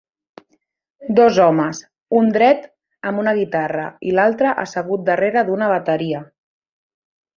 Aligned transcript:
Dos 1.19 1.35
homes: 1.43 1.81
un 2.21 2.31
dret 2.37 2.65
amb 3.09 3.23
una 3.25 3.35
guitarra 3.41 3.85
i 4.13 4.15
l'altre 4.21 4.55
assegut 4.65 5.05
darrere 5.11 5.45
d'una 5.51 5.69
bateria. 5.75 6.23